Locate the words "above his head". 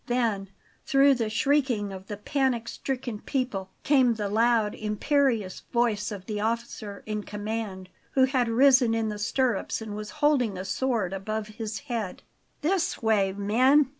11.13-12.23